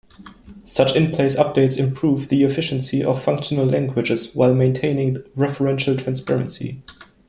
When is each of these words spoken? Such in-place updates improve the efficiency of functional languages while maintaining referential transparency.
Such 0.63 0.95
in-place 0.95 1.35
updates 1.35 1.77
improve 1.77 2.29
the 2.29 2.43
efficiency 2.43 3.03
of 3.03 3.21
functional 3.21 3.67
languages 3.67 4.33
while 4.33 4.55
maintaining 4.55 5.17
referential 5.37 5.95
transparency. 5.95 6.81